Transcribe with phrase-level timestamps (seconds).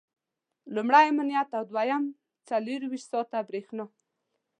[0.75, 2.03] لومړی امنیت او دویم
[2.47, 3.85] څلرویشت ساعته برېښنا.